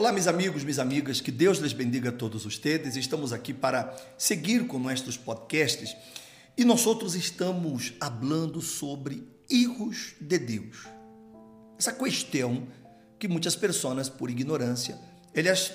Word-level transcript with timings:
Olá, 0.00 0.12
meus 0.12 0.26
amigos, 0.26 0.62
minhas 0.62 0.78
amigas, 0.78 1.20
que 1.20 1.30
Deus 1.30 1.58
les 1.58 1.74
bendiga 1.74 2.08
a 2.08 2.12
todos 2.12 2.46
ustedes. 2.46 2.96
Estamos 2.96 3.34
aqui 3.34 3.52
para 3.52 3.94
seguir 4.16 4.66
com 4.66 4.78
nossos 4.78 5.18
podcasts 5.18 5.94
e 6.56 6.64
nós 6.64 6.86
outros 6.86 7.14
estamos 7.14 7.92
falando 8.00 8.62
sobre 8.62 9.28
hijos 9.50 10.14
de 10.18 10.38
Deus. 10.38 10.88
Essa 11.78 11.92
questão 11.92 12.66
que 13.18 13.28
muitas 13.28 13.54
pessoas, 13.54 14.08
por 14.08 14.30
ignorância, 14.30 14.98
elas 15.34 15.70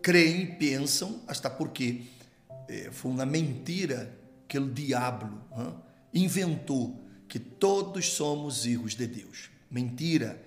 creem 0.00 0.42
e 0.42 0.46
pensam, 0.46 1.20
até 1.26 1.50
porque 1.50 2.02
eh, 2.68 2.90
foi 2.92 3.10
uma 3.10 3.26
mentira 3.26 4.16
que 4.46 4.60
o 4.60 4.70
diabo 4.70 5.42
hein, 5.58 5.74
inventou 6.14 7.04
que 7.26 7.40
todos 7.40 8.12
somos 8.12 8.64
hijos 8.64 8.94
de 8.94 9.08
Deus. 9.08 9.50
Mentira. 9.68 10.40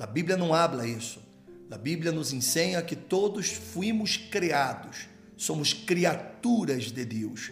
A 0.00 0.06
Bíblia 0.06 0.38
não 0.38 0.54
habla 0.54 0.86
isso. 0.86 1.33
A 1.70 1.78
Bíblia 1.78 2.12
nos 2.12 2.32
ensina 2.32 2.82
que 2.82 2.94
todos 2.94 3.50
fomos 3.50 4.16
criados, 4.16 5.08
somos 5.36 5.72
criaturas 5.72 6.92
de 6.92 7.04
Deus. 7.04 7.50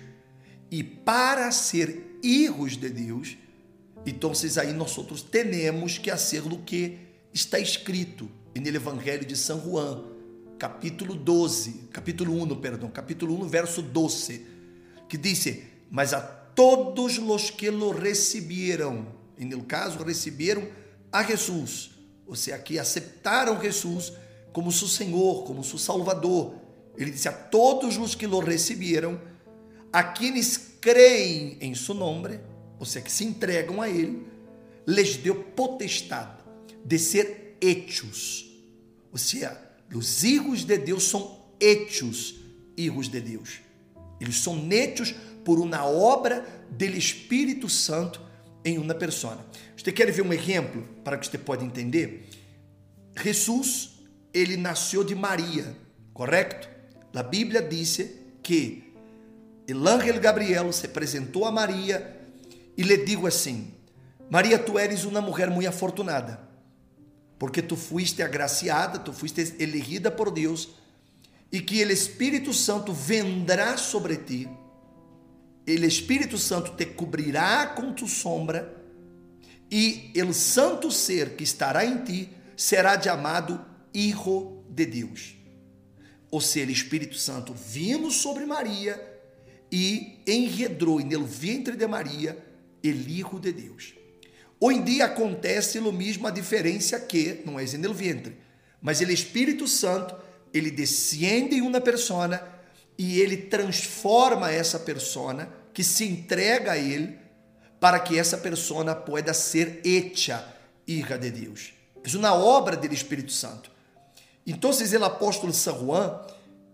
E 0.71 0.83
para 0.83 1.51
ser 1.51 2.19
hijos 2.23 2.77
de 2.77 2.89
Deus, 2.89 3.37
então 4.05 4.33
aí 4.61 4.73
nós 4.73 4.97
outros 4.99 5.23
temos 5.23 5.99
que 5.99 6.11
fazer 6.11 6.41
o 6.41 6.59
que 6.59 6.99
está 7.33 7.59
escrito 7.59 8.31
no 8.55 8.69
Evangelho 8.69 9.25
de 9.25 9.37
São 9.37 9.61
Juan, 9.61 10.05
capítulo 10.59 11.15
12, 11.15 11.89
capítulo 11.91 12.41
1, 12.43 12.61
perdão, 12.61 12.91
capítulo 12.91 13.43
1, 13.45 13.49
verso 13.49 13.83
12, 13.83 14.47
que 15.09 15.17
diz: 15.17 15.59
Mas 15.91 16.13
a 16.13 16.21
todos 16.21 17.19
os 17.19 17.51
que 17.51 17.71
lo 17.71 17.91
receberam, 17.91 19.07
e 19.39 19.45
no 19.45 19.65
caso 19.65 20.03
receberam 20.05 20.69
a 21.11 21.23
Jesus, 21.23 21.91
seja, 22.35 22.59
que 22.59 22.79
aceitaram 22.79 23.61
Jesus 23.61 24.13
como 24.53 24.73
seu 24.73 24.89
Senhor, 24.89 25.45
como 25.45 25.65
seu 25.65 25.79
Salvador. 25.79 26.55
Ele 26.97 27.11
disse 27.11 27.29
a 27.29 27.33
todos 27.33 27.97
os 27.97 28.15
que 28.15 28.27
lo 28.27 28.41
receberam, 28.41 29.21
a 29.93 30.03
quienes 30.03 30.57
creem 30.81 31.57
em 31.61 31.75
seu 31.75 31.95
nome, 31.95 32.41
ou 32.79 32.87
seja, 32.87 33.05
que 33.05 33.13
se 33.13 33.25
entregam 33.25 33.81
a 33.81 33.89
Ele, 33.89 34.27
les 34.87 35.17
deu 35.17 35.35
potestade 35.35 36.43
de 36.85 36.99
ser 36.99 37.57
hechos. 37.61 38.47
Ou 39.11 39.19
seja, 39.19 39.61
os 39.95 40.25
hijos 40.25 40.65
de 40.65 40.79
Deus 40.79 41.05
são 41.05 41.39
hechos 41.61 42.43
hijos 42.77 43.09
de 43.09 43.21
Deus. 43.21 43.61
Eles 44.21 44.37
são 44.37 44.69
hechos 44.71 45.15
por 45.45 45.59
uma 45.59 45.85
obra 45.85 46.47
do 46.71 46.85
Espírito 46.85 47.69
Santo 47.69 48.21
em 48.65 48.79
uma 48.79 48.95
pessoa. 48.95 49.39
Você 49.77 49.93
quer 49.93 50.11
ver 50.11 50.23
um 50.23 50.33
exemplo 50.33 50.87
para 51.05 51.19
que 51.19 51.27
você 51.27 51.39
possa 51.39 51.65
entender? 51.65 52.29
Jesus, 53.21 54.01
ele 54.33 54.57
nasceu 54.57 55.05
de 55.05 55.15
Maria, 55.15 55.77
correto? 56.13 56.69
A 57.15 57.23
Bíblia 57.23 57.61
diz 57.61 58.01
que 58.43 58.95
o 59.69 59.89
ángel 59.89 60.19
Gabriel 60.21 60.73
se 60.73 60.87
apresentou 60.87 61.45
a 61.45 61.53
Maria 61.53 62.21
e 62.77 62.83
lhe 62.83 62.97
digo 62.99 63.27
assim: 63.27 63.75
Maria, 64.31 64.59
tu 64.59 64.79
eres 64.79 65.05
uma 65.05 65.21
mulher 65.21 65.51
muito 65.51 65.69
afortunada, 65.69 66.41
porque 67.39 67.61
tu 67.61 67.77
fuiste 67.77 68.23
agraciada, 68.23 68.99
tu 68.99 69.13
fuiste 69.13 69.55
elegida 69.59 70.11
por 70.11 70.31
Deus, 70.31 70.71
e 71.51 71.61
que 71.61 71.85
o 71.85 71.93
Espírito 71.93 72.55
Santo 72.55 72.93
vendrá 72.93 73.77
sobre 73.77 74.17
ti 74.17 74.49
o 75.67 75.85
Espírito 75.85 76.37
Santo 76.39 76.73
te 76.73 76.87
cobrirá 76.87 77.67
com 77.69 77.93
tu 77.93 78.09
sombra, 78.09 78.77
e 79.71 80.13
o 80.23 80.35
santo 80.35 80.91
ser 80.91 81.31
que 81.31 81.45
estará 81.45 81.85
em 81.85 82.05
ti 82.05 82.29
será 82.57 83.01
chamado 83.01 83.65
Hijo 83.95 84.63
de 84.69 84.85
Deus. 84.85 85.35
Ou 86.31 86.41
seja, 86.41 86.67
o 86.67 86.73
Espírito 86.73 87.17
Santo 87.17 87.55
vindo 87.55 88.11
sobre 88.11 88.45
Maria 88.45 89.01
e 89.71 90.21
enredou 90.27 91.01
no 91.01 91.25
ventre 91.25 91.77
de 91.77 91.87
Maria 91.87 92.37
o 92.85 92.89
Hijo 92.89 93.39
de 93.41 93.53
Deus. 93.53 93.95
Hoje 94.61 94.79
em 94.79 94.85
dia 94.85 95.07
acontece 95.07 95.79
o 95.79 95.93
mesmo, 95.93 96.27
a 96.27 96.31
diferença 96.31 97.01
que 97.01 97.43
não 97.45 97.59
é 97.59 97.65
no 97.65 97.95
ventre, 97.95 98.37
mas 98.81 99.01
o 99.01 99.11
Espírito 99.11 99.67
Santo 99.67 100.15
ele 100.53 100.71
desciende 100.71 101.57
em 101.57 101.63
uma 101.63 101.81
persona 101.81 102.47
e 102.99 103.21
ele 103.21 103.37
transforma 103.37 104.51
essa 104.51 104.79
persona 104.79 105.62
que 105.73 105.83
se 105.83 106.05
entrega 106.05 106.73
a 106.73 106.79
ele 106.79 107.19
para 107.81 107.99
que 107.99 108.19
essa 108.19 108.39
persona 108.39 108.95
pueda 108.95 109.35
ser 109.35 109.81
hecha 109.85 110.53
hija 110.87 111.19
de 111.19 111.31
Deus. 111.31 111.73
É 112.05 112.17
uma 112.17 112.35
obra 112.35 112.77
do 112.77 112.93
Espírito 112.93 113.33
Santo. 113.33 113.71
Então, 114.47 114.71
o 114.71 115.05
apóstolo 115.05 115.53
São 115.53 115.87
Juan, 115.87 116.21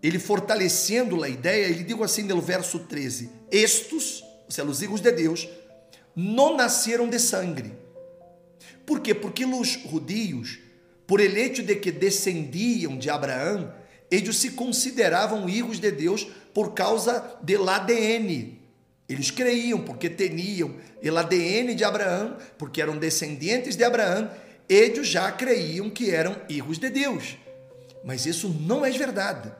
ele 0.02 0.18
fortalecendo 0.18 1.22
a 1.22 1.28
ideia, 1.28 1.66
ele 1.66 1.84
diz 1.84 2.00
assim 2.00 2.22
no 2.22 2.40
verso 2.40 2.80
13: 2.80 3.30
Estos, 3.50 4.22
ou 4.22 4.50
seja, 4.50 4.68
os 4.68 4.82
hijos 4.82 5.00
de 5.00 5.12
Deus, 5.12 5.48
não 6.16 6.56
nasceram 6.56 7.08
de 7.08 7.18
sangue. 7.18 7.72
Por 8.86 9.00
quê? 9.00 9.14
Porque 9.14 9.44
os 9.44 9.68
judios, 9.68 10.58
por 11.06 11.20
el 11.20 11.36
hecho 11.36 11.62
de 11.62 11.76
que 11.76 11.92
descendiam 11.92 12.96
de 12.96 13.10
Abraão, 13.10 13.72
eles 14.10 14.36
se 14.36 14.52
consideravam 14.52 15.48
hijos 15.48 15.78
de 15.78 15.90
Deus 15.90 16.26
por 16.54 16.72
causa 16.72 17.36
do 17.42 17.68
ADN. 17.68 18.58
Eles 19.08 19.30
creiam 19.30 19.80
porque 19.80 20.10
tinham 20.10 20.74
o 21.02 21.16
ADN 21.16 21.74
de 21.74 21.82
Abraão, 21.82 22.36
porque 22.58 22.82
eram 22.82 22.98
descendentes 22.98 23.74
de 23.74 23.82
Abraão, 23.82 24.30
eles 24.68 25.08
já 25.08 25.32
creiam 25.32 25.88
que 25.88 26.10
eram 26.10 26.36
hijos 26.48 26.78
de 26.78 26.90
Deus. 26.90 27.38
Mas 28.04 28.26
isso 28.26 28.48
não 28.48 28.84
é 28.84 28.90
verdade. 28.90 29.50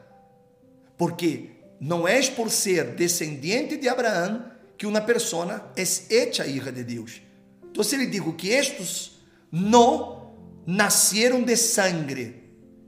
Porque 0.98 1.50
não 1.80 2.06
é 2.06 2.20
por 2.30 2.50
ser 2.50 2.94
descendente 2.94 3.76
de 3.76 3.88
Abraão 3.88 4.44
que 4.76 4.86
uma 4.86 5.00
pessoa 5.00 5.72
é 5.76 5.82
hecha 5.82 6.46
hija 6.46 6.70
de 6.70 6.84
Deus. 6.84 7.22
Então, 7.70 7.82
se 7.82 7.94
ele 7.94 8.06
digo 8.06 8.34
que 8.34 8.48
estes 8.48 9.18
não 9.50 10.34
nasceram 10.66 11.42
de 11.42 11.56
sangue, 11.56 12.34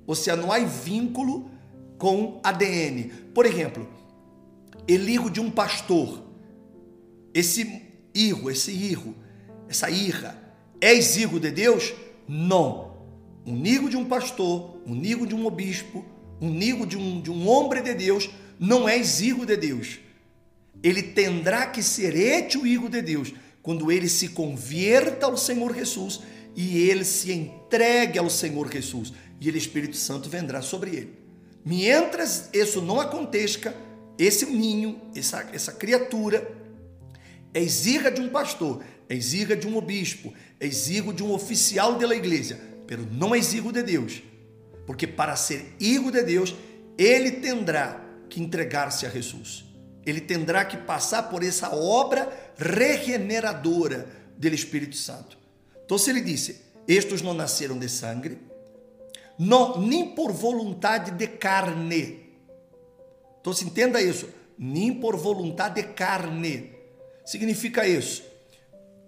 ou 0.06 0.14
seja, 0.14 0.36
não 0.36 0.52
há 0.52 0.58
vínculo 0.58 1.50
com 1.96 2.40
ADN. 2.42 3.10
Por 3.34 3.46
exemplo, 3.46 3.88
ele 4.86 5.12
hijo 5.12 5.30
de 5.30 5.40
um 5.40 5.50
pastor, 5.50 6.29
esse 7.34 7.82
hijo, 8.14 8.50
esse 8.50 8.70
hijo, 8.70 9.14
essa 9.68 9.90
hija, 9.90 10.36
é 10.80 10.94
hijo 10.94 11.38
de 11.38 11.50
Deus? 11.50 11.92
Não. 12.28 12.90
Um 13.46 13.64
hijo 13.64 13.88
de 13.88 13.96
um 13.96 14.04
pastor, 14.04 14.80
um 14.86 14.96
hijo 14.96 15.26
de 15.26 15.34
um 15.34 15.46
obispo, 15.46 16.04
um 16.40 16.52
hijo 16.60 16.86
de 16.86 16.96
um, 16.96 17.20
de 17.20 17.30
um 17.30 17.48
homem 17.48 17.82
de 17.82 17.94
Deus, 17.94 18.30
não 18.58 18.88
é 18.88 18.98
hijo 18.98 19.46
de 19.46 19.56
Deus. 19.56 20.00
Ele 20.82 21.02
terá 21.02 21.66
que 21.66 21.82
ser 21.82 22.16
este 22.16 22.58
o 22.58 22.66
hijo 22.66 22.88
de 22.88 23.02
Deus 23.02 23.34
quando 23.62 23.92
ele 23.92 24.08
se 24.08 24.28
convierta 24.28 25.26
ao 25.26 25.36
Senhor 25.36 25.74
Jesus 25.74 26.20
e 26.56 26.78
ele 26.78 27.04
se 27.04 27.32
entregue 27.32 28.18
ao 28.18 28.30
Senhor 28.30 28.72
Jesus 28.72 29.12
e 29.40 29.50
o 29.50 29.56
Espírito 29.56 29.96
Santo 29.96 30.28
vendrá 30.28 30.62
sobre 30.62 30.90
ele. 30.90 31.20
Mientras 31.64 32.48
isso 32.52 32.80
não 32.80 33.00
aconteça, 33.00 33.74
esse 34.18 34.46
ninho, 34.46 35.00
essa, 35.14 35.48
essa 35.52 35.72
criatura, 35.72 36.59
é 37.52 37.60
exirra 37.60 38.10
de 38.10 38.20
um 38.20 38.28
pastor, 38.28 38.82
é 39.08 39.14
exirra 39.14 39.56
de 39.56 39.66
um 39.66 39.76
obispo, 39.76 40.32
é 40.58 40.66
exirro 40.66 41.12
de 41.12 41.22
um 41.22 41.32
oficial 41.32 41.96
da 41.96 42.14
igreja, 42.14 42.60
pero 42.86 43.06
não 43.10 43.34
exirro 43.34 43.72
de 43.72 43.82
Deus. 43.82 44.22
Porque 44.86 45.06
para 45.06 45.36
ser 45.36 45.74
hijo 45.78 46.10
de 46.10 46.22
Deus, 46.22 46.54
ele 46.96 47.32
terá 47.32 48.04
que 48.28 48.40
entregar-se 48.40 49.06
a 49.06 49.10
Jesus. 49.10 49.64
Ele 50.06 50.20
terá 50.20 50.64
que 50.64 50.76
passar 50.76 51.24
por 51.24 51.42
essa 51.42 51.74
obra 51.74 52.28
regeneradora 52.56 54.08
do 54.36 54.48
Espírito 54.48 54.96
Santo. 54.96 55.36
Então, 55.84 55.98
se 55.98 56.10
ele 56.10 56.20
disse: 56.20 56.62
Estes 56.88 57.20
não 57.20 57.34
nasceram 57.34 57.78
de 57.78 57.88
sangue, 57.88 58.38
não, 59.38 59.80
nem 59.80 60.14
por 60.14 60.32
vontade 60.32 61.10
de 61.10 61.26
carne. 61.26 62.30
Então, 63.40 63.52
se 63.52 63.64
entenda 63.64 64.00
isso: 64.00 64.28
nem 64.58 64.94
por 64.94 65.16
vontade 65.16 65.82
de 65.82 65.88
carne 65.88 66.79
significa 67.30 67.86
isso? 67.86 68.24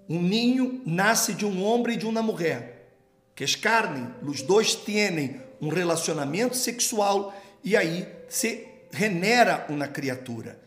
Um 0.09 0.23
ninho 0.23 0.81
nasce 0.87 1.35
de 1.35 1.45
um 1.45 1.65
homem 1.65 1.97
e 1.97 1.99
de 1.99 2.07
uma 2.07 2.23
mulher, 2.23 2.93
que 3.35 3.45
carne, 3.57 4.15
os 4.23 4.43
dois 4.43 4.77
têm 4.77 5.41
um 5.61 5.69
relacionamento 5.69 6.57
sexual 6.57 7.35
e 7.65 7.77
aí 7.77 8.07
se 8.29 8.65
genera 8.93 9.67
uma 9.69 9.89
criatura. 9.89 10.61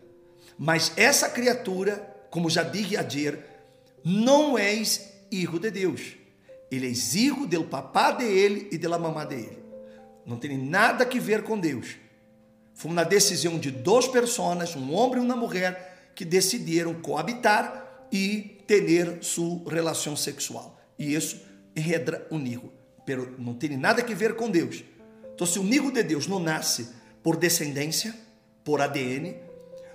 Mas 0.57 0.92
essa 0.98 1.30
criatura, 1.30 1.96
como 2.30 2.50
já 2.50 2.62
disse 2.62 2.98
ayer, 2.98 3.40
não 4.04 4.57
é 4.57 4.74
filho 4.84 5.57
de 5.57 5.72
Deus. 5.72 6.02
Ele 6.69 6.92
é 6.92 6.94
filho 6.94 7.48
do 7.48 7.63
papá 7.63 8.12
dele 8.12 8.68
e 8.69 8.78
da 8.78 9.00
mamá 9.00 9.24
dele. 9.24 9.63
Não 10.25 10.36
tem 10.38 10.57
nada 10.57 11.06
a 11.06 11.19
ver 11.19 11.44
com 11.44 11.57
Deus. 11.57 11.96
Foi 12.74 12.92
uma 12.92 13.06
decisão 13.06 13.57
de 13.57 13.72
duas 13.72 14.10
pessoas, 14.10 14.75
um 14.75 14.94
homem 14.94 15.19
e 15.19 15.25
uma 15.25 15.38
mulher, 15.38 15.94
que 16.15 16.23
decidiram 16.23 16.94
coabitar 16.95 18.07
e 18.12 18.57
ter 18.65 19.19
sua 19.21 19.69
relação 19.69 20.15
sexual. 20.15 20.79
E 20.97 21.13
isso 21.13 21.41
enredra 21.75 22.25
o 22.31 22.38
nigo. 22.38 22.71
Pero 23.06 23.35
não 23.38 23.53
tem 23.53 23.77
nada 23.77 24.01
a 24.01 24.15
ver 24.15 24.35
com 24.35 24.50
Deus. 24.50 24.83
Então, 25.33 25.45
se 25.45 25.59
o 25.59 25.65
hijo 25.65 25.91
de 25.91 26.01
Deus 26.01 26.25
não 26.25 26.39
nasce 26.39 26.89
por 27.21 27.35
descendência, 27.35 28.15
por 28.63 28.81
ADN, 28.81 29.35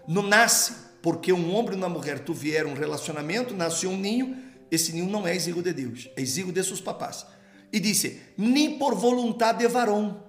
não 0.07 0.23
nasce 0.23 0.75
porque 1.03 1.33
um 1.33 1.55
homem 1.55 1.73
e 1.73 1.77
uma 1.77 1.89
mulher 1.89 2.19
tiveram 2.19 2.71
um 2.71 2.75
relacionamento, 2.75 3.55
nasceu 3.55 3.91
um 3.91 3.97
ninho, 3.97 4.37
esse 4.71 4.93
ninho 4.93 5.09
não 5.09 5.27
é 5.27 5.35
hijo 5.35 5.63
de 5.63 5.73
Deus, 5.73 6.11
é 6.15 6.21
hijo 6.21 6.53
de 6.53 6.63
seus 6.63 6.81
papás. 6.81 7.27
E 7.73 7.81
disse, 7.81 8.21
nem 8.37 8.79
por 8.79 8.95
vontade 8.95 9.61
de 9.61 9.69
varão. 9.69 10.23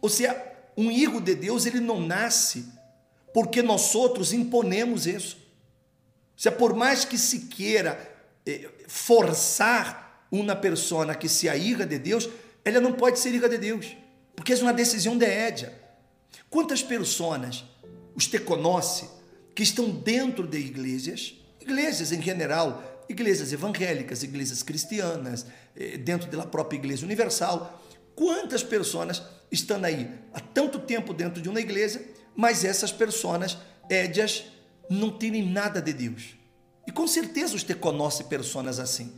Ou 0.00 0.08
seja, 0.08 0.36
um 0.76 0.90
hijo 0.90 1.20
de 1.20 1.34
Deus, 1.34 1.64
ele 1.64 1.80
não 1.80 2.00
nasce 2.00 2.66
porque 3.32 3.62
nós 3.62 3.94
outros 3.94 4.32
imponemos 4.32 5.06
isso. 5.06 5.36
Ou 5.36 6.38
seja, 6.38 6.54
por 6.54 6.74
mais 6.74 7.04
que 7.04 7.16
se 7.16 7.40
queira 7.46 7.98
eh, 8.46 8.68
forçar 8.86 10.26
uma 10.30 10.56
pessoa 10.56 11.14
que 11.14 11.28
seja 11.28 11.56
hija 11.56 11.86
de 11.86 11.98
Deus, 11.98 12.28
ela 12.64 12.80
não 12.80 12.92
pode 12.92 13.18
ser 13.18 13.34
hija 13.34 13.48
de 13.48 13.58
Deus, 13.58 13.96
porque 14.34 14.52
é 14.52 14.56
uma 14.56 14.72
decisão 14.72 15.16
de 15.16 15.26
Édia. 15.26 15.72
Quantas 16.48 16.82
pessoas 16.82 17.64
você 18.14 18.38
conhece 18.38 19.08
que 19.54 19.62
estão 19.62 19.90
dentro 19.90 20.46
de 20.46 20.58
igrejas, 20.58 21.34
igrejas 21.60 22.12
em 22.12 22.22
geral, 22.22 23.04
igrejas 23.08 23.52
evangélicas, 23.52 24.22
igrejas 24.22 24.62
cristianas, 24.62 25.46
eh, 25.76 25.98
dentro 25.98 26.30
da 26.30 26.46
própria 26.46 26.78
igreja 26.78 27.04
universal, 27.04 27.82
quantas 28.14 28.62
pessoas 28.62 29.22
estão 29.50 29.82
aí 29.84 30.10
há 30.32 30.40
tanto 30.40 30.78
tempo 30.78 31.12
dentro 31.12 31.40
de 31.42 31.48
uma 31.48 31.60
igreja, 31.60 32.02
mas 32.36 32.64
essas 32.64 32.92
pessoas, 32.92 33.58
édias, 33.88 34.44
não 34.88 35.10
têm 35.10 35.42
nada 35.42 35.80
de 35.80 35.92
Deus. 35.92 36.36
E 36.86 36.92
com 36.92 37.06
certeza 37.06 37.58
você 37.58 37.74
conhece 37.74 38.24
pessoas 38.24 38.78
assim, 38.78 39.12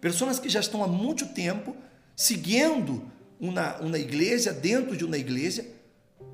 pessoas 0.00 0.38
que 0.38 0.48
já 0.48 0.60
estão 0.60 0.82
há 0.82 0.86
muito 0.86 1.26
tempo 1.28 1.76
seguindo 2.14 3.10
uma, 3.40 3.76
uma 3.78 3.98
igreja, 3.98 4.52
dentro 4.52 4.96
de 4.96 5.04
uma 5.04 5.16
igreja, 5.16 5.64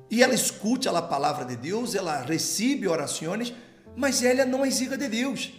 e 0.09 0.23
ela 0.23 0.33
escute 0.33 0.87
a 0.87 1.01
palavra 1.01 1.45
de 1.45 1.55
Deus, 1.55 1.95
ela 1.95 2.21
recebe 2.21 2.87
orações, 2.87 3.53
mas 3.95 4.23
ela 4.23 4.45
não 4.45 4.63
é 4.63 4.67
exige 4.67 4.97
de 4.97 5.07
Deus. 5.07 5.53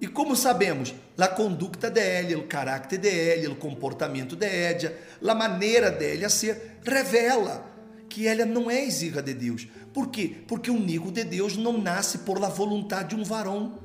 E 0.00 0.06
como 0.06 0.34
sabemos, 0.36 0.94
a 1.16 1.28
conduta 1.28 1.90
dela, 1.90 2.36
o 2.38 2.46
caráter 2.46 2.98
dela, 2.98 3.52
o 3.52 3.56
comportamento 3.56 4.36
dela, 4.36 4.92
a 5.26 5.34
maneira 5.34 5.90
dela 5.90 6.28
ser, 6.28 6.78
revela 6.84 7.73
que 8.14 8.28
ela 8.28 8.46
não 8.46 8.70
é 8.70 8.84
exige 8.84 9.20
de 9.20 9.34
Deus. 9.34 9.66
Por 9.92 10.08
quê? 10.08 10.36
Porque 10.46 10.70
o 10.70 10.78
nigo 10.78 11.10
de 11.10 11.24
Deus 11.24 11.56
não 11.56 11.82
nasce 11.82 12.18
por 12.18 12.38
la 12.38 12.48
vontade 12.48 13.08
de 13.08 13.20
um 13.20 13.24
varão. 13.24 13.80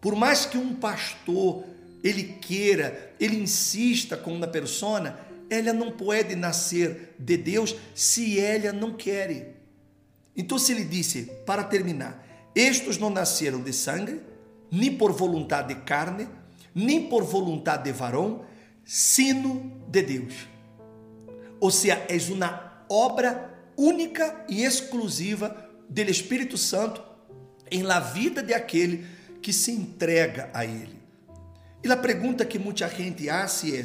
Por 0.00 0.16
mais 0.16 0.46
que 0.46 0.56
um 0.56 0.74
pastor 0.74 1.64
ele 2.02 2.38
queira, 2.40 3.14
ele 3.20 3.36
insista 3.36 4.16
com 4.16 4.32
uma 4.32 4.46
persona, 4.46 5.20
ela 5.50 5.74
não 5.74 5.90
pode 5.90 6.34
nascer 6.34 7.14
de 7.18 7.36
Deus 7.36 7.76
se 7.94 8.40
ela 8.40 8.72
não 8.72 8.94
quer. 8.94 9.54
Então, 10.34 10.58
se 10.58 10.72
ele 10.72 10.84
disse, 10.84 11.24
para 11.44 11.62
terminar, 11.62 12.26
estes 12.54 12.96
não 12.96 13.10
nasceram 13.10 13.60
de 13.60 13.74
sangue, 13.74 14.18
nem 14.70 14.96
por 14.96 15.12
vontade 15.12 15.74
de 15.74 15.80
carne, 15.82 16.26
nem 16.74 17.06
por 17.06 17.22
vontade 17.22 17.84
de 17.84 17.92
varão, 17.92 18.46
sino 18.82 19.78
de 19.88 20.00
Deus. 20.00 20.48
Ou 21.60 21.70
seja, 21.70 22.02
é 22.08 22.16
uma 22.32 22.84
obra 22.88 23.57
única 23.78 24.44
e 24.48 24.64
exclusiva 24.64 25.70
do 25.88 26.00
Espírito 26.02 26.58
Santo 26.58 27.00
em 27.70 27.82
la 27.82 28.00
vida 28.00 28.42
de 28.42 28.52
aquele 28.52 29.06
que 29.40 29.52
se 29.52 29.70
entrega 29.70 30.50
a 30.52 30.66
ele. 30.66 30.98
E 31.84 31.90
a 31.90 31.96
pergunta 31.96 32.44
que 32.44 32.58
muita 32.58 32.88
gente 32.88 33.30
hace 33.30 33.76
é: 33.76 33.84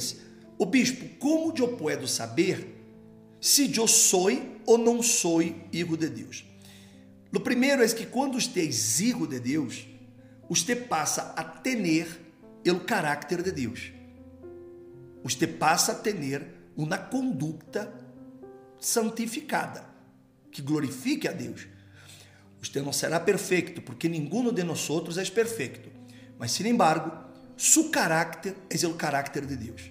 o 0.57 0.65
bispo, 0.65 1.07
como 1.19 1.53
eu 1.55 1.77
posso 1.77 2.07
saber 2.07 2.75
se 3.39 3.71
eu 3.77 3.87
sou 3.87 4.29
ou 4.65 4.77
não 4.77 5.03
sou 5.03 5.41
hijo 5.41 5.95
de 5.95 6.09
Deus? 6.09 6.43
O 7.33 7.39
primeiro 7.39 7.83
é 7.83 7.87
que 7.87 8.05
quando 8.05 8.37
é 8.37 8.63
hijo 8.63 9.27
de 9.27 9.39
Deus, 9.39 9.87
você 10.49 10.75
passa 10.75 11.33
a 11.35 11.43
ter 11.43 12.07
o 12.65 12.79
caráter 12.79 13.43
de 13.43 13.51
Deus. 13.51 13.91
Você 15.23 15.47
passa 15.47 15.93
a 15.93 15.95
ter 15.95 16.47
uma 16.75 16.97
conduta 16.97 18.02
santificada, 18.83 19.85
que 20.51 20.61
glorifique 20.61 21.27
a 21.27 21.31
Deus. 21.31 21.67
Você 22.61 22.81
não 22.81 22.93
será 22.93 23.19
perfeito, 23.19 23.81
porque 23.81 24.07
nenhum 24.07 24.51
de 24.53 24.63
nós 24.63 24.89
outros 24.89 25.17
é 25.17 25.25
perfeito. 25.25 25.89
Mas, 26.37 26.51
sin 26.51 26.67
embargo, 26.67 27.11
seu 27.57 27.89
caráter 27.89 28.55
é 28.69 28.87
o 28.87 28.93
caráter 28.93 29.45
de 29.45 29.55
Deus. 29.55 29.83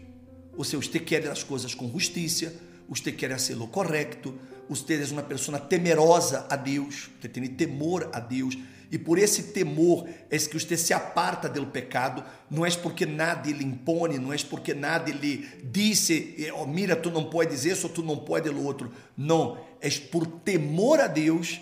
Ou 0.57 0.65
seja, 0.65 0.83
você 0.83 0.99
quer 0.99 1.27
as 1.29 1.43
coisas 1.43 1.75
com 1.75 1.91
justiça, 1.91 2.55
você 2.89 3.11
quer 3.11 3.39
ser 3.41 3.61
o 3.61 3.67
correto, 3.67 4.39
você 4.69 5.03
é 5.03 5.07
uma 5.07 5.23
pessoa 5.23 5.59
temerosa 5.59 6.47
a 6.51 6.57
Deus, 6.57 7.11
você 7.21 7.29
tem 7.29 7.47
temor 7.47 8.11
a 8.13 8.21
Deus, 8.21 8.59
e 8.93 8.99
por 8.99 9.19
esse 9.19 9.45
temor 9.45 10.07
é 10.31 10.37
que 10.37 10.61
você 10.61 10.77
se 10.77 10.93
aparta 10.93 11.49
do 11.49 11.65
pecado, 11.65 12.23
não 12.51 12.67
é 12.67 12.71
porque 12.73 13.07
nada 13.07 13.51
lhe 13.51 13.65
impõe, 13.65 14.19
não 14.19 14.35
é 14.35 14.37
porque 14.39 14.75
nada 14.75 15.11
lhe 15.11 15.49
disse, 15.65 16.53
oh, 16.55 16.67
mira, 16.67 16.95
tu 16.95 17.11
não 17.11 17.25
pode 17.25 17.55
isso, 17.67 17.89
tu 17.89 18.03
não 18.03 18.19
pode 18.19 18.51
o 18.51 18.63
outro. 18.63 18.93
Não, 19.17 19.59
é 19.81 19.89
por 19.89 20.27
temor 20.27 21.01
a 21.01 21.07
Deus 21.07 21.59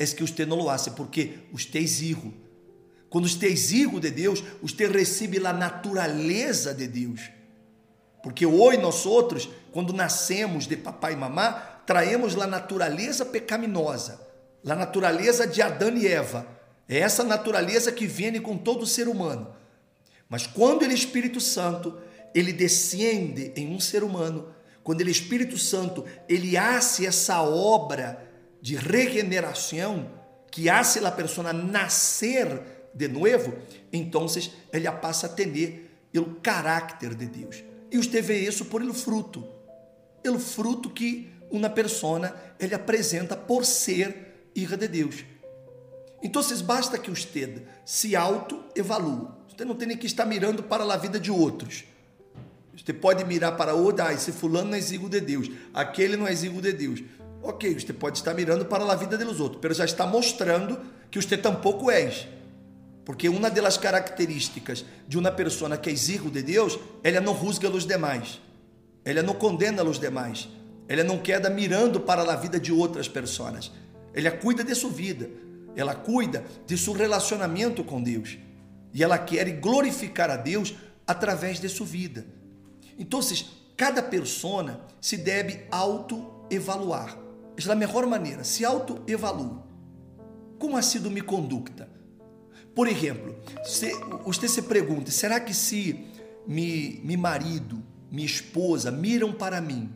é 0.00 0.04
que 0.04 0.20
você 0.20 0.44
não 0.44 0.56
lo 0.56 0.68
hace, 0.68 0.90
porque 0.90 1.38
você 1.52 1.78
é 1.78 1.82
hijo. 1.82 2.34
Quando 3.08 3.28
você 3.28 3.46
é 3.46 3.50
hijo 3.50 4.00
de 4.00 4.10
Deus, 4.10 4.42
você 4.60 4.88
recebe 4.88 5.38
a 5.46 5.52
natureza 5.52 6.74
de 6.74 6.88
Deus. 6.88 7.30
Porque 8.20 8.44
hoje 8.44 8.78
nós 8.78 9.06
outros, 9.06 9.48
quando 9.70 9.92
nascemos 9.92 10.66
de 10.66 10.76
papai 10.76 11.12
e 11.12 11.16
mamá, 11.16 11.52
traemos 11.86 12.36
a 12.36 12.48
natureza 12.48 13.24
pecaminosa, 13.24 14.20
a 14.70 14.76
natureza 14.76 15.46
de 15.46 15.62
Adão 15.62 15.96
e 15.96 16.06
Eva. 16.06 16.46
É 16.88 16.98
essa 16.98 17.22
natureza 17.22 17.92
que 17.92 18.06
vem 18.06 18.40
com 18.40 18.56
todo 18.56 18.86
ser 18.86 19.08
humano. 19.08 19.54
Mas 20.28 20.46
quando 20.46 20.82
ele 20.82 20.94
Espírito 20.94 21.40
Santo, 21.40 21.98
ele 22.34 22.52
descende 22.52 23.52
em 23.56 23.74
um 23.74 23.80
ser 23.80 24.02
humano, 24.02 24.52
quando 24.82 25.00
ele 25.00 25.10
Espírito 25.10 25.58
Santo, 25.58 26.04
ele 26.28 26.56
hace 26.56 27.06
essa 27.06 27.42
obra 27.42 28.26
de 28.60 28.76
regeneração, 28.76 30.10
que 30.50 30.68
hace 30.68 31.04
a 31.04 31.10
pessoa 31.10 31.52
nascer 31.52 32.62
de 32.94 33.06
novo, 33.06 33.54
então 33.92 34.26
ele 34.72 34.90
passa 34.92 35.26
a 35.26 35.28
ter 35.28 35.90
o 36.16 36.34
caráter 36.36 37.14
de 37.14 37.26
Deus. 37.26 37.62
E 37.90 37.96
você 37.96 38.20
vê 38.20 38.38
isso 38.40 38.64
por 38.64 38.82
ele 38.82 38.92
fruto. 38.92 39.46
Ele 40.24 40.38
fruto 40.38 40.90
que 40.90 41.30
uma 41.50 41.70
persona 41.70 42.34
ele 42.58 42.74
apresenta 42.74 43.36
por 43.36 43.64
ser 43.64 44.27
hija 44.54 44.76
de 44.76 44.88
Deus. 44.88 45.24
Então, 46.22 46.42
basta 46.64 46.98
que 46.98 47.10
você 47.10 47.62
se 47.84 48.16
autoevalue. 48.16 49.28
Você 49.48 49.64
não 49.64 49.74
tem 49.74 49.88
nem 49.88 49.96
que 49.96 50.06
estar 50.06 50.24
mirando 50.24 50.62
para 50.62 50.84
a 50.84 50.96
vida 50.96 51.18
de 51.18 51.30
outros. 51.30 51.84
Você 52.76 52.92
pode 52.92 53.24
mirar 53.24 53.56
para 53.56 53.74
outro, 53.74 54.04
ah, 54.04 54.12
esse 54.12 54.30
fulano 54.30 54.70
não 54.70 54.76
é 54.76 54.78
exíguo 54.78 55.08
de 55.08 55.20
Deus, 55.20 55.50
aquele 55.74 56.16
não 56.16 56.26
é 56.26 56.32
exíguo 56.32 56.62
de 56.62 56.72
Deus. 56.72 57.02
Ok, 57.42 57.78
você 57.78 57.92
pode 57.92 58.18
estar 58.18 58.34
mirando 58.34 58.64
para 58.64 58.84
a 58.84 58.94
vida 58.94 59.18
dos 59.18 59.40
outros, 59.40 59.60
mas 59.62 59.76
já 59.76 59.84
está 59.84 60.06
mostrando 60.06 60.80
que 61.10 61.20
você 61.20 61.36
tampouco 61.36 61.90
és. 61.90 62.26
Porque 63.04 63.28
uma 63.28 63.50
das 63.50 63.76
características 63.76 64.84
de 65.06 65.18
uma 65.18 65.32
pessoa 65.32 65.76
que 65.76 65.88
é 65.90 65.92
hijo 65.92 66.30
de 66.30 66.42
Deus, 66.42 66.78
ela 67.02 67.20
não 67.20 67.32
rusga 67.32 67.68
os 67.68 67.86
demais, 67.86 68.40
ela 69.04 69.22
não 69.22 69.34
condena 69.34 69.82
os 69.82 69.98
demais, 69.98 70.48
ela 70.86 71.02
não 71.02 71.18
queda 71.18 71.48
mirando 71.48 72.00
para 72.00 72.22
a 72.22 72.36
vida 72.36 72.60
de 72.60 72.72
outras 72.72 73.08
pessoas, 73.08 73.72
ela 74.14 74.30
cuida 74.30 74.64
de 74.64 74.74
sua 74.74 74.90
vida, 74.90 75.30
ela 75.76 75.94
cuida 75.94 76.44
de 76.66 76.76
seu 76.76 76.92
relacionamento 76.92 77.84
com 77.84 78.02
Deus 78.02 78.38
e 78.92 79.02
ela 79.02 79.18
quer 79.18 79.48
glorificar 79.60 80.30
a 80.30 80.36
Deus 80.36 80.74
através 81.06 81.60
de 81.60 81.68
sua 81.68 81.86
vida. 81.86 82.26
Então, 82.98 83.20
cada 83.76 84.02
pessoa 84.02 84.86
se 85.00 85.16
deve 85.16 85.66
autoevaluar. 85.70 87.16
Essa 87.56 87.70
é 87.70 87.72
a 87.72 87.76
melhor 87.76 88.06
maneira, 88.06 88.44
se 88.44 88.64
autoevalua. 88.64 89.66
Como 90.58 90.76
ha 90.76 90.82
sido 90.82 91.10
minha 91.10 91.22
conduta? 91.22 91.88
Por 92.74 92.88
exemplo, 92.88 93.36
se, 93.64 93.92
você 94.24 94.48
se 94.48 94.62
pergunta: 94.62 95.10
será 95.10 95.40
que 95.40 95.54
se 95.54 96.06
me 96.46 97.16
marido, 97.16 97.82
minha 98.10 98.26
esposa 98.26 98.90
miram 98.90 99.32
para 99.32 99.60
mim, 99.60 99.90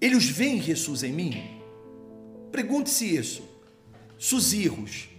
eles 0.00 0.28
veem 0.28 0.60
Jesus 0.60 1.02
em 1.02 1.12
mim? 1.12 1.55
Pergunte-se 2.56 3.14
isso. 3.14 3.46
Seus 4.18 4.54
erros, 4.54 5.10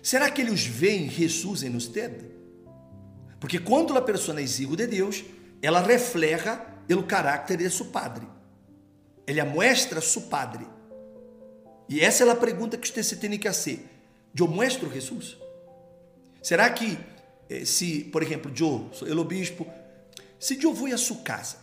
será 0.00 0.30
que 0.30 0.40
eles 0.40 0.64
veem 0.64 1.10
Jesus 1.10 1.64
em 1.64 1.70
você? 1.72 2.08
Porque 3.40 3.58
quando 3.58 3.98
a 3.98 4.00
pessoa 4.00 4.38
é 4.38 4.44
hijo 4.44 4.76
de 4.76 4.86
Deus, 4.86 5.24
ela 5.60 5.80
refleja 5.80 6.64
o 6.88 7.02
caráter 7.02 7.58
de 7.58 7.68
seu 7.68 7.86
padre. 7.86 8.24
Ele 9.26 9.42
mostra 9.42 10.00
seu 10.00 10.22
padre. 10.22 10.64
E 11.88 12.00
essa 12.00 12.22
é 12.22 12.30
a 12.30 12.36
pergunta 12.36 12.78
que 12.78 12.86
você 12.86 13.02
se 13.02 13.16
tem 13.16 13.36
que 13.36 13.48
fazer. 13.48 13.84
Eu 14.38 14.46
mostro 14.46 14.88
Jesus? 14.92 15.36
Será 16.40 16.70
que 16.70 16.96
eh, 17.50 17.64
se, 17.64 18.04
por 18.12 18.22
exemplo, 18.22 18.52
eu 18.56 18.88
sou 18.92 19.08
o 19.08 19.24
bispo, 19.24 19.66
se 20.38 20.62
eu 20.62 20.72
vou 20.72 20.86
à 20.86 20.96
sua 20.96 21.16
casa, 21.16 21.56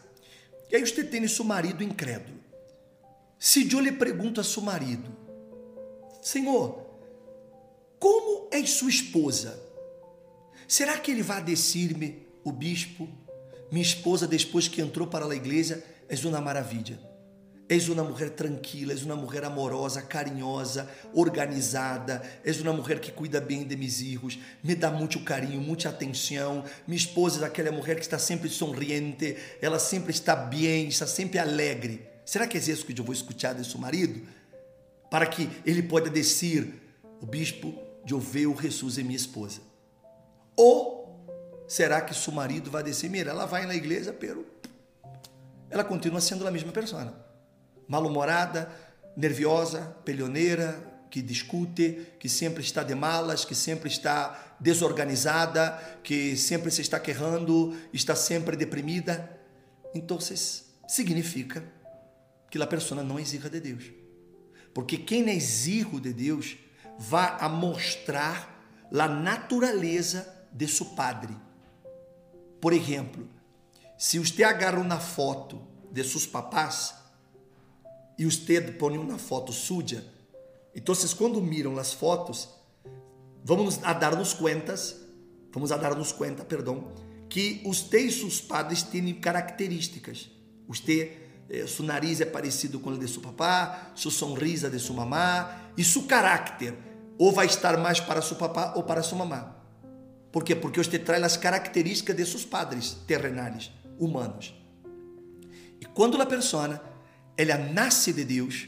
e 0.70 0.76
aí 0.76 0.86
você 0.86 1.02
tem 1.02 1.26
seu 1.30 1.46
marido 1.46 1.82
incrédulo, 1.82 2.43
se 3.46 3.70
eu 3.70 3.82
lhe 3.82 3.92
pergunto 3.92 4.40
a 4.40 4.44
seu 4.44 4.62
marido, 4.62 5.12
Senhor, 6.22 6.82
como 8.00 8.48
é 8.50 8.66
sua 8.66 8.90
esposa? 8.90 9.62
Será 10.66 10.98
que 10.98 11.12
ele 11.12 11.22
vai 11.22 11.44
dizer-me, 11.44 12.26
o 12.42 12.54
bispo, 12.54 13.06
minha 13.70 13.84
esposa, 13.84 14.26
depois 14.26 14.70
que 14.70 14.82
entrou 14.82 15.08
para 15.08 15.26
a 15.26 15.36
igreja, 15.36 15.84
é 16.08 16.16
uma 16.26 16.40
maravilha? 16.40 16.98
És 17.68 17.90
uma 17.90 18.02
mulher 18.02 18.30
tranquila, 18.30 18.94
és 18.94 19.04
uma 19.04 19.18
mulher 19.18 19.44
amorosa, 19.44 20.02
carinhosa, 20.02 20.90
organizada, 21.14 22.24
és 22.46 22.62
uma 22.62 22.72
mulher 22.72 23.02
que 23.02 23.12
cuida 23.12 23.42
bem 23.42 23.66
de 23.66 23.76
meus 23.76 23.98
filhos, 23.98 24.40
me 24.64 24.74
dá 24.74 24.90
muito 24.90 25.20
carinho, 25.20 25.60
muita 25.60 25.90
atenção. 25.90 26.64
Minha 26.88 26.98
esposa 26.98 27.44
é 27.44 27.48
aquela 27.48 27.74
mulher 27.74 27.98
que 27.98 28.04
está 28.04 28.18
sempre 28.18 28.48
sorriente, 28.48 29.36
ela 29.62 29.80
sempre 29.80 30.12
está 30.14 30.34
bem, 30.34 30.88
está 30.88 31.06
sempre 31.06 31.40
alegre. 31.40 32.13
Será 32.26 32.48
que 32.48 32.58
é 32.58 32.62
isso 32.62 32.86
que 32.86 32.98
eu 33.00 33.04
vou 33.04 33.14
escutar 33.14 33.54
de 33.54 33.66
seu 33.66 33.80
marido? 33.80 34.26
Para 35.10 35.26
que 35.26 35.50
ele 35.66 35.84
possa 35.84 36.10
dizer, 36.10 36.74
o 37.22 37.26
bispo, 37.26 37.74
eu 38.10 38.20
vejo 38.20 38.56
Jesus 38.62 38.98
em 38.98 39.04
minha 39.04 39.16
esposa. 39.16 39.62
Ou 40.56 41.26
será 41.68 42.02
que 42.02 42.14
seu 42.14 42.34
marido 42.34 42.72
vai 42.72 42.84
dizer, 42.84 43.10
mira, 43.10 43.32
ela 43.32 43.46
vai 43.46 43.66
na 43.66 43.76
igreja, 43.76 44.14
pero 44.14 44.46
ela 45.70 45.84
continua 45.84 46.22
sendo 46.22 46.48
a 46.48 46.52
mesma 46.52 46.72
pessoa 46.72 47.14
mal-humorada, 47.88 48.72
nerviosa, 49.16 49.96
pelioneira, 50.06 50.92
que 51.10 51.22
discute, 51.22 52.08
que 52.20 52.28
sempre 52.28 52.64
está 52.64 52.82
de 52.82 52.96
malas, 52.96 53.46
que 53.46 53.54
sempre 53.54 53.88
está 53.88 54.56
desorganizada, 54.60 56.00
que 56.04 56.36
sempre 56.36 56.72
se 56.72 56.82
está 56.82 57.00
querendo, 57.00 57.76
está 57.94 58.16
sempre 58.16 58.56
deprimida. 58.58 59.40
Então, 59.94 60.18
significa 60.88 61.64
que 62.54 62.62
a 62.62 62.68
pessoa 62.68 63.02
não 63.04 63.20
hija 63.20 63.50
de 63.50 63.60
Deus. 63.60 63.86
Porque 64.76 64.96
quem 64.96 65.28
é 65.28 65.34
hijo 65.34 66.00
de 66.00 66.14
Deus 66.14 66.56
vai 67.00 67.36
a 67.40 67.50
mostrar 67.50 68.64
a 68.92 69.08
natureza 69.08 70.48
de 70.52 70.68
seu 70.68 70.86
padre. 70.86 71.36
Por 72.62 72.72
exemplo, 72.72 73.28
se 73.98 74.20
você 74.20 74.44
agarra 74.44 74.80
uma 74.80 75.00
foto 75.00 75.64
de 75.92 76.04
seus 76.04 76.28
papás, 76.28 76.94
e 78.20 78.24
usted 78.28 78.78
põe 78.78 79.00
uma 79.00 79.18
foto 79.18 79.52
suja. 79.52 80.06
Então, 80.76 80.94
quando 81.18 81.42
miram 81.42 81.80
as 81.80 81.92
fotos, 81.92 82.50
vamos 83.44 83.84
a 83.84 83.94
dar-nos 83.94 84.32
contas, 84.32 84.96
vamos 85.52 85.72
a 85.72 85.78
dar-nos 85.78 86.12
conta, 86.12 86.46
perdão, 86.46 86.94
que 87.28 87.64
usted 87.66 88.02
e 88.02 88.12
seus 88.12 88.40
padres 88.40 88.84
têm 88.84 89.12
características. 89.16 90.30
Usted, 90.68 91.24
eh, 91.50 91.66
seu 91.68 91.86
nariz 91.86 92.22
é 92.22 92.26
parecido 92.26 92.80
com 92.80 92.92
o 92.92 92.98
de 92.98 93.08
seu 93.08 93.22
papá, 93.22 93.92
sua 93.96 94.12
sonrisa 94.12 94.70
de 94.70 94.80
sua 94.80 94.96
mamá, 94.96 95.72
e 95.78 95.84
seu 95.84 96.04
caráter 96.04 96.76
ou 97.18 97.32
vai 97.32 97.46
estar 97.46 97.78
mais 97.78 98.00
para 98.00 98.22
seu 98.22 98.36
papá 98.36 98.74
ou 98.76 98.84
para 98.84 99.04
sua 99.04 99.18
mamá. 99.18 99.56
Por 100.32 100.44
quê? 100.44 100.56
Porque 100.56 100.84
você 100.84 100.98
traz 100.98 101.24
as 101.24 101.38
características 101.38 102.16
de 102.16 102.26
seus 102.26 102.44
padres 102.44 102.98
terrenais, 103.08 103.72
humanos. 104.00 104.54
E 105.80 105.86
quando 105.86 106.20
a 106.22 106.26
pessoa 106.26 106.82
ela 107.38 107.58
nasce 107.58 108.14
de 108.14 108.24
Deus, 108.24 108.68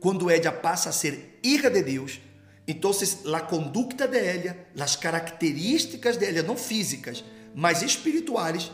quando 0.00 0.28
ela 0.28 0.52
passa 0.52 0.88
a 0.88 0.92
ser 0.92 1.38
hija 1.42 1.70
de 1.70 1.82
Deus, 1.82 2.20
então 2.66 2.90
a 3.34 3.40
conduta 3.40 4.08
dela, 4.08 4.56
as 4.78 4.96
características 4.96 6.16
dela, 6.16 6.42
não 6.42 6.56
físicas, 6.56 7.24
mas 7.54 7.82
espirituais, 7.82 8.72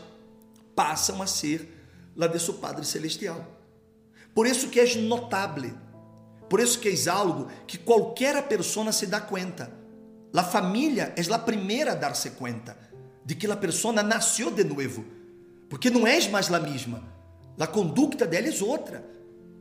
passam 0.75 1.21
a 1.21 1.27
ser 1.27 1.80
la 2.15 2.27
de 2.27 2.39
seu 2.39 2.55
Padre 2.55 2.85
Celestial. 2.85 3.45
Por 4.33 4.47
isso 4.47 4.69
que 4.69 4.79
é 4.79 4.95
notável, 4.95 5.73
por 6.49 6.59
isso 6.59 6.79
que 6.79 6.89
é 6.89 7.09
algo 7.09 7.47
que 7.67 7.77
qualquer 7.77 8.41
pessoa 8.47 8.91
se 8.91 9.07
dá 9.07 9.19
conta. 9.19 9.71
A 10.33 10.43
família 10.43 11.13
é 11.15 11.33
a 11.33 11.39
primeira 11.39 11.91
a 11.91 11.95
dar-se 11.95 12.31
conta 12.31 12.77
de 13.25 13.35
que 13.35 13.49
a 13.49 13.55
pessoa 13.55 14.01
nasceu 14.01 14.49
de 14.51 14.63
novo, 14.63 15.05
porque 15.69 15.89
não 15.89 16.07
és 16.07 16.27
mais 16.27 16.51
a 16.51 16.59
mesma. 16.59 17.03
A 17.59 17.67
conduta 17.67 18.25
dela 18.25 18.47
é 18.47 18.63
outra. 18.63 19.11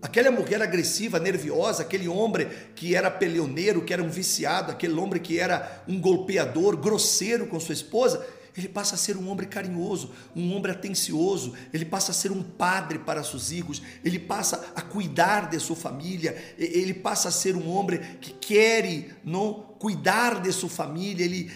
Aquela 0.02 0.30
mulher 0.30 0.62
agressiva, 0.62 1.18
nerviosa, 1.18 1.82
aquele 1.82 2.08
homem 2.08 2.48
que 2.74 2.94
era 2.94 3.10
peleoneiro, 3.10 3.84
que 3.84 3.92
era 3.92 4.02
um 4.02 4.08
viciado, 4.08 4.72
aquele 4.72 4.94
homem 4.94 5.20
que 5.20 5.38
era 5.38 5.82
um 5.86 6.00
golpeador, 6.00 6.76
grosseiro 6.76 7.46
com 7.46 7.60
sua 7.60 7.74
esposa, 7.74 8.26
ele 8.56 8.68
passa 8.68 8.94
a 8.94 8.98
ser 8.98 9.16
um 9.16 9.28
homem 9.28 9.48
carinhoso, 9.48 10.10
um 10.34 10.54
homem 10.54 10.72
atencioso, 10.72 11.54
ele 11.72 11.84
passa 11.84 12.10
a 12.10 12.14
ser 12.14 12.30
um 12.30 12.42
padre 12.42 12.98
para 12.98 13.22
seus 13.22 13.48
filhos, 13.48 13.82
ele 14.04 14.18
passa 14.18 14.72
a 14.74 14.82
cuidar 14.82 15.48
de 15.48 15.58
sua 15.60 15.76
família, 15.76 16.36
ele 16.58 16.94
passa 16.94 17.28
a 17.28 17.32
ser 17.32 17.56
um 17.56 17.68
homem 17.70 18.00
que 18.20 18.32
quer 18.32 19.20
não 19.24 19.74
cuidar 19.78 20.40
de 20.40 20.52
sua 20.52 20.68
família, 20.68 21.24
ele, 21.24 21.50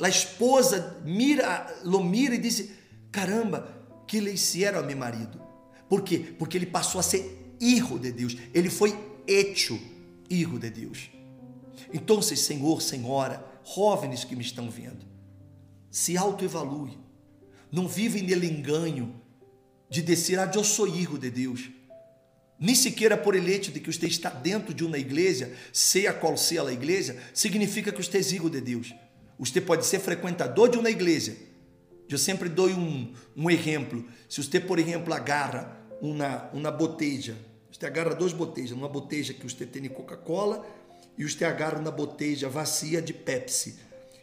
a 0.00 0.08
esposa 0.08 1.00
mira, 1.04 1.66
lo 1.84 2.02
mira 2.02 2.34
e 2.34 2.38
diz: 2.38 2.68
caramba, 3.10 3.68
que 4.06 4.18
ele 4.18 4.32
hicieron 4.32 4.80
a 4.80 4.82
meu 4.82 4.96
marido. 4.96 5.40
Por 5.88 6.02
quê? 6.02 6.18
Porque 6.38 6.56
ele 6.56 6.66
passou 6.66 6.98
a 6.98 7.02
ser 7.02 7.54
hijo 7.60 7.98
de 7.98 8.12
Deus, 8.12 8.36
ele 8.54 8.70
foi 8.70 8.96
hecho 9.26 9.78
hijo 10.28 10.58
de 10.58 10.70
Deus. 10.70 11.10
Então, 11.92 12.22
Senhor, 12.22 12.80
Senhora, 12.80 13.44
jovens 13.64 14.24
que 14.24 14.36
me 14.36 14.42
estão 14.42 14.70
vendo, 14.70 15.04
se 15.90 16.16
autoevalue, 16.16 16.98
não 17.70 17.88
vivem 17.88 18.22
nele 18.22 18.46
engano 18.46 19.20
de 19.88 20.02
dizer, 20.02 20.38
ah, 20.38 20.50
eu 20.54 20.62
sou 20.62 20.86
hijo 20.86 21.18
de 21.18 21.30
Deus. 21.30 21.70
Nem 22.58 22.74
sequer 22.74 23.16
por 23.22 23.34
ele 23.34 23.52
hecho 23.52 23.72
de 23.72 23.80
que 23.80 23.92
você 23.92 24.06
está 24.06 24.28
dentro 24.28 24.74
de 24.74 24.84
uma 24.84 24.98
igreja, 24.98 25.52
seja 25.72 26.12
qual 26.12 26.36
seja 26.36 26.68
a 26.68 26.72
igreja, 26.72 27.16
significa 27.32 27.90
que 27.90 28.02
você 28.02 28.18
é 28.18 28.20
hijo 28.20 28.50
de 28.50 28.60
Deus. 28.60 28.94
Você 29.38 29.60
pode 29.60 29.86
ser 29.86 29.98
frequentador 29.98 30.68
de 30.68 30.78
uma 30.78 30.90
igreja. 30.90 31.34
Eu 32.08 32.18
sempre 32.18 32.48
dou 32.48 32.68
um, 32.68 33.14
um 33.34 33.50
exemplo. 33.50 34.06
Se 34.28 34.42
você, 34.42 34.60
por 34.60 34.78
exemplo, 34.78 35.14
agarra 35.14 35.76
uma, 36.02 36.50
uma 36.52 36.70
botella 36.70 37.36
você 37.80 37.86
agarra 37.86 38.14
duas 38.14 38.34
botelhas, 38.34 38.72
uma 38.72 38.88
boteja 38.88 39.32
que 39.32 39.42
você 39.42 39.64
tem 39.64 39.80
de 39.80 39.88
Coca-Cola 39.88 40.66
e 41.16 41.24
você 41.24 41.46
agarra 41.46 41.80
na 41.80 41.90
boteja 41.90 42.46
vazia 42.46 43.00
de 43.00 43.14
Pepsi. 43.14 43.78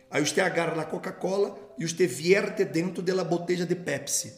Aí 0.10 0.26
você 0.26 0.40
agarra 0.42 0.76
na 0.76 0.86
Coca-Cola 0.86 1.58
e 1.78 1.88
você 1.88 2.08
vierte 2.08 2.64
dentro 2.64 3.02
da 3.02 3.24
boteja 3.24 3.66
de 3.66 3.76
Pepsi. 3.76 4.34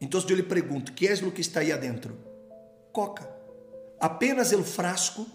Então 0.00 0.20
eu 0.28 0.36
lhe 0.36 0.42
pergunto, 0.42 0.92
que 0.92 1.06
é 1.06 1.12
o 1.14 1.30
que 1.30 1.40
está 1.40 1.60
aí 1.60 1.72
adentro? 1.72 2.18
Coca. 2.92 3.28
Apenas 4.00 4.50
o 4.52 4.64
frasco 4.64 5.26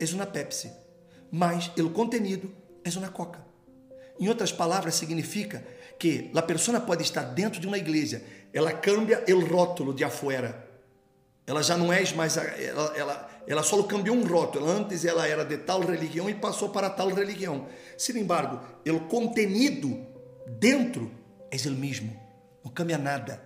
é 0.00 0.04
uma 0.14 0.26
Pepsi, 0.26 0.72
mas 1.30 1.70
o 1.76 1.90
contenido 1.90 2.50
é 2.82 2.90
uma 2.98 3.08
Coca. 3.08 3.44
Em 4.18 4.28
outras 4.28 4.50
palavras, 4.50 4.94
significa 4.94 5.62
que 5.98 6.30
a 6.34 6.42
pessoa 6.42 6.80
pode 6.80 7.02
estar 7.02 7.22
dentro 7.22 7.60
de 7.60 7.66
uma 7.66 7.78
igreja, 7.78 8.22
ela 8.52 8.72
cambia 8.72 9.22
o 9.28 9.44
rótulo 9.44 9.92
de 9.92 10.02
afuera, 10.02 10.65
ela 11.46 11.62
já 11.62 11.76
não 11.76 11.92
é 11.92 12.02
mais. 12.14 12.36
Ela, 12.36 12.92
ela, 12.96 13.30
ela 13.46 13.62
só 13.62 13.82
cambiou 13.84 14.16
um 14.16 14.26
rótulo. 14.26 14.68
Antes 14.68 15.04
ela 15.04 15.26
era 15.26 15.44
de 15.44 15.58
tal 15.58 15.80
religião 15.80 16.28
e 16.28 16.34
passou 16.34 16.70
para 16.70 16.90
tal 16.90 17.08
religião. 17.08 17.66
Sin 17.96 18.18
embargo, 18.18 18.60
o 18.90 19.00
conteúdo 19.00 20.04
dentro 20.58 21.10
é 21.50 21.68
o 21.68 21.72
mesmo. 21.72 22.14
Não 22.64 22.72
cambia 22.72 22.98
nada. 22.98 23.40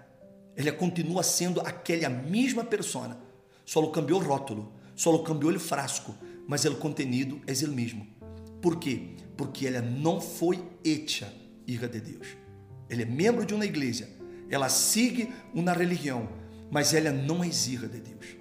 Ele 0.57 0.73
continua 0.73 1.23
sendo 1.23 1.61
aquela 1.61 2.09
mesma 2.09 2.65
persona. 2.65 3.19
Só 3.67 3.87
cambiou 3.89 4.21
o 4.21 4.25
rótulo. 4.25 4.73
Só 4.97 5.17
cambiou 5.19 5.53
o 5.53 5.61
frasco. 5.61 6.15
Mas 6.49 6.65
o 6.65 6.77
conteúdo 6.77 7.41
é 7.47 7.53
o 7.65 7.69
mesmo. 7.69 8.07
Por 8.63 8.79
quê? 8.79 9.11
Porque 9.37 9.67
ela 9.67 9.81
não 9.81 10.21
foi 10.21 10.63
hecha 10.85 11.41
hija 11.67 11.89
de 11.89 12.01
Deus. 12.01 12.27
Ele 12.89 13.03
é 13.03 13.07
membro 13.07 13.47
de 13.47 13.55
uma 13.55 13.65
igreja. 13.65 14.09
Ela 14.51 14.69
sigue 14.69 15.33
uma 15.55 15.73
religião 15.73 16.29
mas 16.71 16.95
ela 16.95 17.11
não 17.11 17.43
é 17.43 17.49
hija 17.49 17.89
de 17.89 18.01
Deus. 18.01 18.37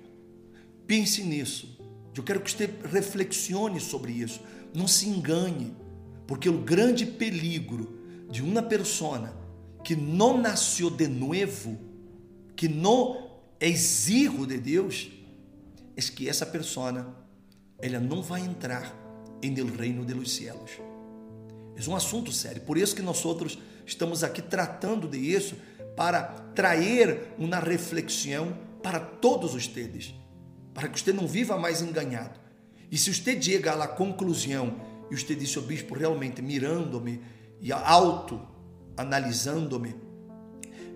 Pense 0.86 1.24
nisso. 1.24 1.77
Eu 2.15 2.24
quero 2.24 2.41
que 2.41 2.51
você 2.51 2.69
reflexione 2.91 3.79
sobre 3.79 4.12
isso. 4.12 4.41
Não 4.74 4.88
se 4.88 5.07
engane, 5.07 5.74
porque 6.27 6.50
o 6.50 6.59
grande 6.59 7.05
peligro 7.05 7.98
de 8.29 8.41
uma 8.41 8.62
pessoa 8.62 9.33
que 9.83 9.95
não 9.95 10.38
nasceu 10.38 10.89
de 10.89 11.07
novo, 11.07 11.79
que 12.55 12.67
não 12.67 13.29
é 13.59 13.69
hijo 13.69 14.45
de 14.45 14.57
Deus, 14.57 15.09
é 15.95 16.01
que 16.01 16.27
essa 16.27 16.45
pessoa 16.45 17.15
ela 17.81 18.00
não 18.00 18.21
vai 18.21 18.41
entrar 18.41 18.93
em 19.41 19.57
el 19.57 19.67
reino 19.75 20.05
de 20.05 20.13
los 20.13 20.33
cielos. 20.33 20.71
É 21.75 21.89
um 21.89 21.95
assunto 21.95 22.31
sério. 22.31 22.62
Por 22.62 22.77
isso 22.77 22.93
que 22.93 23.01
nós 23.01 23.24
outros 23.24 23.57
estamos 23.86 24.24
aqui 24.24 24.41
tratando 24.41 25.07
de 25.07 25.17
isso 25.17 25.55
para 26.00 26.24
trazer 26.56 27.34
uma 27.38 27.60
reflexão 27.60 28.58
para 28.82 29.01
todos 29.01 29.53
ustedes, 29.53 30.15
para 30.74 30.88
que 30.88 30.98
você 30.98 31.12
não 31.12 31.27
viva 31.27 31.58
mais 31.58 31.82
enganado. 31.82 32.39
E 32.89 32.98
se 32.98 33.13
você 33.13 33.41
chega 33.41 33.74
à 33.74 33.86
conclusão 33.86 34.79
e 35.12 35.18
você 35.18 35.36
disse, 35.36 35.60
o 35.60 35.62
bispo, 35.62 35.94
realmente 35.96 36.41
mirando-me 36.41 37.22
e 37.60 37.74
auto 37.74 38.39
analisando-me, 38.96 39.94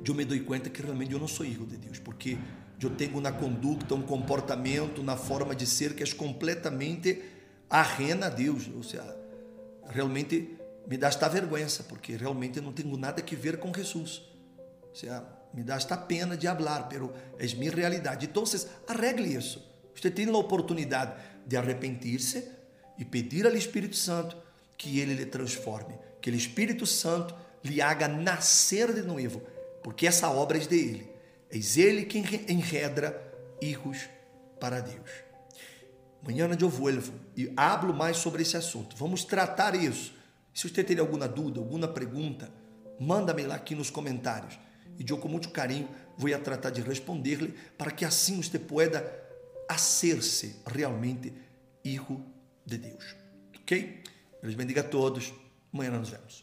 eu 0.07 0.15
me 0.15 0.23
dou 0.23 0.39
conta 0.39 0.69
que 0.69 0.81
realmente 0.81 1.11
eu 1.11 1.19
não 1.19 1.27
sou 1.27 1.45
filho 1.45 1.65
de 1.65 1.75
Deus, 1.75 1.99
porque 1.99 2.37
eu 2.81 2.89
tenho 2.91 3.19
na 3.19 3.33
conduta, 3.33 3.95
um 3.95 4.03
comportamento, 4.03 5.03
na 5.03 5.17
forma 5.17 5.53
de 5.53 5.65
ser 5.65 5.95
que 5.95 6.03
é 6.03 6.07
completamente 6.13 7.21
arrena 7.69 8.27
a 8.27 8.29
Deus. 8.29 8.69
Ou 8.73 8.83
seja, 8.83 9.03
realmente 9.89 10.57
me 10.87 10.95
dá 10.95 11.09
esta 11.09 11.27
vergonha, 11.27 11.67
porque 11.89 12.15
realmente 12.15 12.61
não 12.61 12.71
tenho 12.71 12.95
nada 12.95 13.21
que 13.21 13.35
ver 13.35 13.59
com 13.59 13.73
Jesus. 13.73 14.31
Seja, 14.93 15.25
me 15.53 15.63
dá 15.63 15.75
esta 15.75 15.97
pena 15.97 16.37
de 16.37 16.47
falar, 16.47 16.83
pero 16.83 17.13
é 17.37 17.45
minha 17.55 17.71
realidade. 17.71 18.25
Então, 18.25 18.43
arregle 18.87 19.35
isso. 19.35 19.63
Você 19.95 20.09
tem 20.09 20.27
a 20.27 20.37
oportunidade 20.37 21.13
de 21.45 21.57
arrepender-se 21.57 22.47
e 22.97 23.05
pedir 23.05 23.45
ao 23.45 23.53
Espírito 23.53 23.95
Santo 23.95 24.37
que 24.77 24.99
ele 24.99 25.13
lhe 25.13 25.25
transforme, 25.25 25.97
que 26.21 26.29
o 26.29 26.35
Espírito 26.35 26.85
Santo 26.85 27.35
lhe 27.63 27.81
haga 27.81 28.07
nascer 28.07 28.93
de 28.93 29.01
novo, 29.01 29.41
porque 29.83 30.07
essa 30.07 30.29
obra 30.29 30.57
é 30.57 30.61
de 30.61 30.75
ele. 30.75 31.09
É 31.49 31.57
ele 31.79 32.05
quem 32.05 32.23
enredra 32.49 33.21
hijos 33.61 34.09
para 34.59 34.79
Deus. 34.79 35.09
Amanhã 36.23 36.49
eu 36.59 36.69
volvo 36.69 37.13
e 37.35 37.51
hablo 37.55 37.93
mais 37.93 38.17
sobre 38.17 38.41
esse 38.41 38.55
assunto. 38.55 38.95
Vamos 38.95 39.23
tratar 39.23 39.75
isso. 39.75 40.13
Se 40.53 40.69
você 40.69 40.83
tem 40.83 40.97
alguma 40.97 41.27
dúvida, 41.27 41.59
alguma 41.59 41.87
pergunta, 41.87 42.49
manda-me 42.99 43.43
lá 43.43 43.55
aqui 43.55 43.75
nos 43.75 43.89
comentários. 43.89 44.57
E 44.99 45.03
eu, 45.09 45.17
com 45.17 45.27
muito 45.27 45.49
carinho, 45.49 45.87
vou 46.17 46.29
tratar 46.39 46.69
de 46.69 46.81
responder-lhe 46.81 47.53
para 47.77 47.91
que 47.91 48.05
assim 48.05 48.41
você 48.41 48.59
pueda 48.59 49.21
ser-se 49.77 50.57
realmente 50.65 51.33
hijo 51.83 52.23
de 52.65 52.77
Deus. 52.77 53.15
Ok? 53.61 54.03
Deus 54.41 54.55
bendiga 54.55 54.81
a 54.81 54.83
todos. 54.83 55.33
Amanhã 55.73 55.91
nos 55.91 56.09
vemos. 56.09 56.42